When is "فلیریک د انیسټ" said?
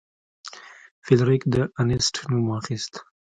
1.05-2.15